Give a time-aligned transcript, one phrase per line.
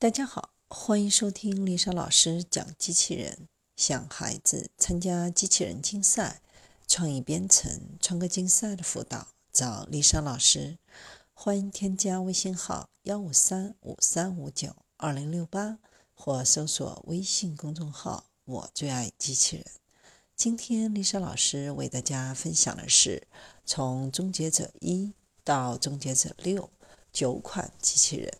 [0.00, 3.48] 大家好，欢迎收听丽莎老师讲机器人。
[3.74, 6.40] 想孩子参加机器人竞赛、
[6.86, 10.78] 创意编程、创客竞赛的辅导，找丽莎老师。
[11.34, 15.80] 欢迎添加微信号幺五三五三五九二零六八，
[16.14, 19.66] 或搜索微信公众号“我最爱机器人”。
[20.36, 23.26] 今天丽莎老师为大家分享的是
[23.66, 25.12] 从终结者一
[25.42, 26.70] 到终结者六
[27.12, 28.32] 九款机器人。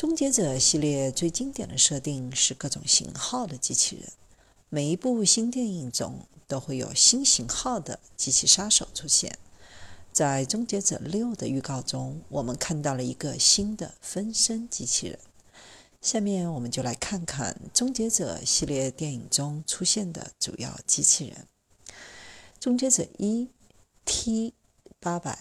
[0.00, 4.10] 终结者系列最经典的设定是各种型号的机器人，
[4.70, 9.38] 每一部新电影中都会有新型号的机器杀手出现。
[10.10, 15.18] 在终结者六的预告中，我们看到了一个新的分身机器人。
[16.00, 21.46] 下面我们就来看看终结者系列电影中出现的主要机器人。
[22.58, 23.50] 终结者一
[24.06, 24.54] T
[24.98, 25.40] 八百，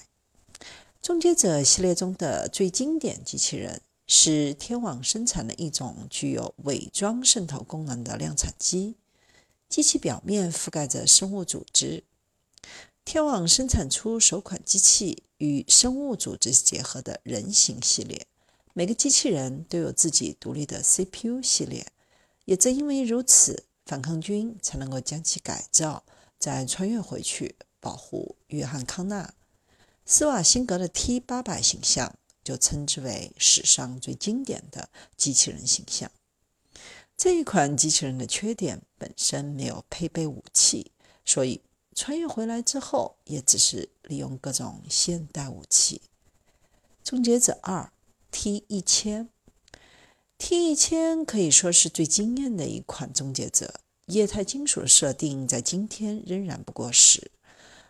[1.02, 3.82] 终结者系列中的最经典机器人。
[4.12, 8.96] 是天网生产的一种具有伪装渗透功能的量产机，
[9.70, 12.04] 机器表面覆盖着生物组织。
[13.06, 18.26] 天网生产出首款机器与生物组织结合的人形系列，
[18.74, 21.86] 每个机器人都有自己独立的 CPU 系列。
[22.46, 26.04] 也正因为如此，反抗军才能够将其改造，
[26.40, 29.36] 再穿越回去保护约翰康纳。
[30.04, 32.16] 斯瓦辛格的 T 八百形象。
[32.50, 36.10] 就称之为史上最经典的机器人形象。
[37.16, 40.92] 这一款机器人的缺点本身没有配备武器，
[41.24, 41.62] 所以
[41.94, 46.02] 穿越回来之后也只是利用各种现代武器。
[47.04, 47.94] 终结者二
[48.32, 49.30] T 一千
[50.40, 53.80] ，T 一千可以说是最惊艳的一款终结者。
[54.08, 57.30] 液态金属的设定在今天仍然不过时，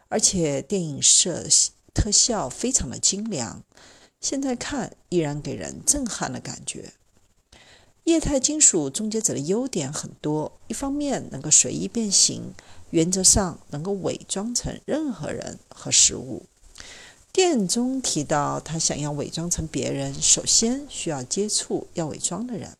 [0.09, 1.45] 而且电影摄
[1.93, 3.63] 特效非常的精良。
[4.21, 6.93] 现在看依然给人震撼的感觉。
[8.03, 12.53] 液态金属终结者的优点很多，一方面能够随意变形，
[12.89, 16.45] 原则上能够伪装成任何人和事物。
[17.31, 22.75] 电影中提到，他想要伪装成别人，首先需要接触要伪装的人，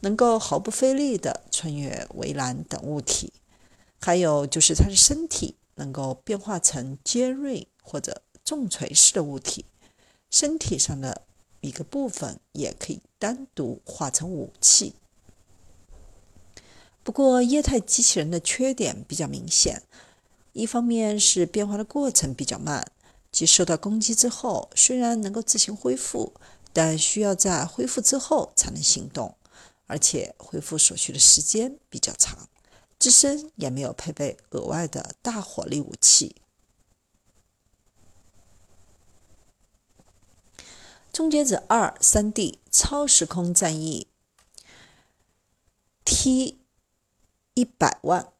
[0.00, 3.32] 能够毫不费力地穿越围栏等物体。
[4.00, 9.66] 还有就是他的身体能够变化成尖锐或者重锤式的物体。
[10.34, 11.22] 身体上的
[11.60, 14.96] 一个部分也可以单独化成武器。
[17.04, 19.84] 不过，液态机器人的缺点比较明显，
[20.52, 22.84] 一方面是变化的过程比较慢，
[23.30, 26.32] 即受到攻击之后，虽然能够自行恢复，
[26.72, 29.36] 但需要在恢复之后才能行动，
[29.86, 32.48] 而且恢复所需的时间比较长，
[32.98, 36.34] 自身也没有配备额外的大火力武器。
[41.14, 44.08] 终结者二三 D 超时空战役
[46.04, 46.58] T
[47.54, 48.32] 一百万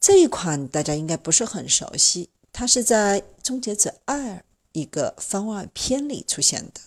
[0.00, 4.42] 这一款大家应该不是很熟悉，它是在终结者二
[4.72, 6.80] 一个番外篇里出现的。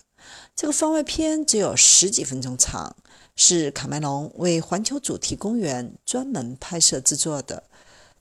[0.54, 2.94] 这个番外篇只有十几分钟长，
[3.34, 7.64] 是卡梅隆为环球主题公园专门拍摄制作的，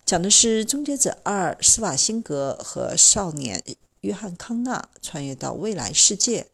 [0.05, 3.61] 讲的是终结者二施瓦辛格和少年
[3.99, 6.47] 约翰康纳穿越到未来世界。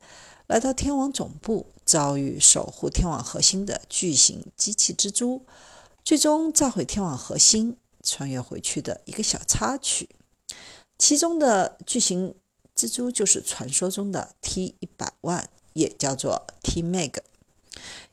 [0.48, 5.42] 来到天网总部，遭遇守护天网核心的巨型机器蜘蛛，
[6.04, 10.08] 最终炸毁天网核心，穿越回去的一个小插曲。
[11.00, 12.36] 其中的巨型
[12.76, 17.16] 蜘蛛就是传说中的 T 一百万，也叫做 T Meg。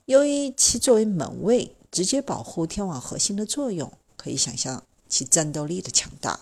[0.07, 6.41] 由于其作为门卫，直接保护天网核心的作用，可以想象其战斗力的强大。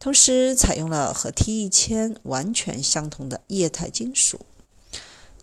[0.00, 4.40] 同时采用了和 T 一千完全相同的液态金属。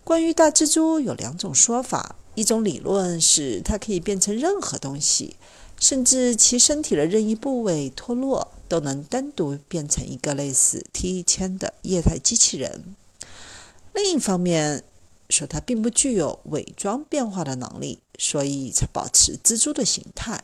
[0.02, 5.36] 关于大蜘蛛有两种说法，一种理论是它可以变成任何东西，
[5.78, 12.96] 甚至其身体的任意部位脱落都能单独变成一个类似 T 一千的液态机器人。
[13.94, 14.82] 另一方面
[15.30, 20.42] 说，它并不具有伪装变化的能力，所以才保持蜘蛛的形态。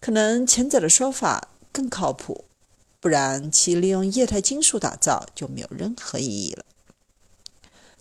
[0.00, 2.46] 可能前者的说法更靠谱。
[3.00, 6.66] 不然，其利用液态金属打造就没有任何意义了。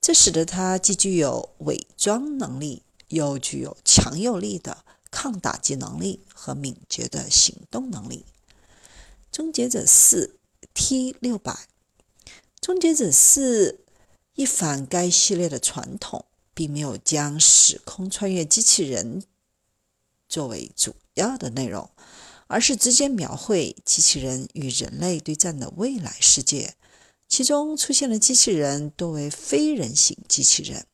[0.00, 4.84] 这使得它既具有伪装能力，又具有强有力的。
[5.16, 8.26] 抗打击能力和敏捷的行动能力。
[9.32, 10.38] 终结者四
[10.74, 11.68] T 六百，
[12.60, 13.80] 终结者四
[14.34, 19.22] 一反该系列的传统，并没有将时空穿越机器人
[20.28, 21.88] 作为主要的内容，
[22.46, 26.74] 而是直接描绘机器人与人类对战的未来世界。
[27.26, 30.86] 其中出现的机器人多为非人形机器人，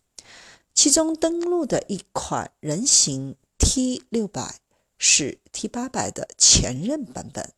[0.73, 3.35] 其中登陆的一款人形
[3.75, 4.57] T 六百
[4.99, 7.55] 是 T 八百的前任版本，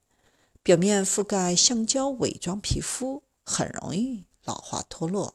[0.63, 5.35] 表面覆盖橡胶伪装皮肤，很容易老化脱落。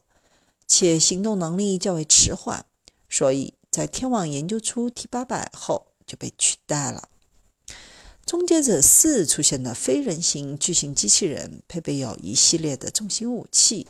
[0.66, 2.66] 且行动能力较为迟缓，
[3.10, 7.10] 所以在天网研究出 T 八百后就被取代了。
[8.26, 13.86] 终结者四出现的非人形巨型机器人，配备有一系列的重型武器，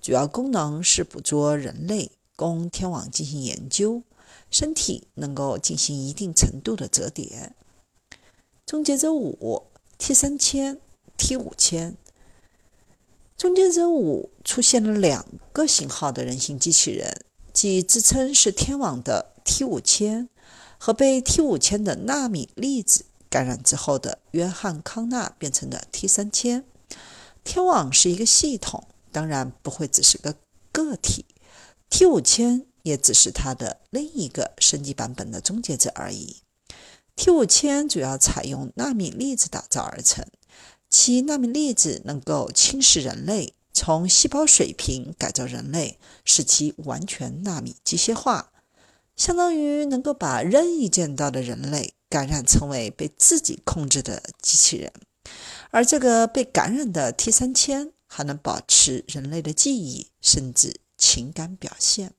[0.00, 4.04] 主要功能是捕捉人类，供天网进行研究。
[4.50, 7.52] 身体能够进行一定程度的折叠。
[8.66, 9.62] 终结者五
[9.96, 10.80] T 三千
[11.16, 11.96] T 五千。
[13.36, 20.28] 终结者五出现了两个型号的人形机器人，即自称是天网的 T 五千
[20.76, 26.64] 和被 T 五千的纳米粒子感染之后的约翰康纳变成的 T 三千。
[27.44, 30.34] 天网是一个系统，当然不会只是个
[30.72, 31.24] 个体。
[31.88, 36.38] T 五千也只是它的另一个升级版本的终结者而已。
[37.14, 40.26] T 五千主要采用纳米粒子打造而成。
[40.88, 48.52] 其纳米粒子能够侵蚀人类，从细胞水平改造人类，使其完全纳米机械化，
[49.14, 54.90] 相当于能够把任意见到的人类感染成为被自己控制的机器人。
[55.70, 62.14] 而这个被感染的 T 三千还能保持人类的记忆，甚至情感表现。